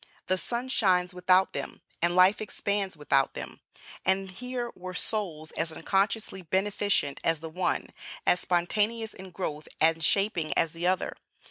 [0.25, 3.59] The sun shines without them, and life expands without them;
[4.03, 7.89] and here were souls as unconsciously beneficent as the one,
[8.25, 11.17] as spontaneous in growth and shaping as the other.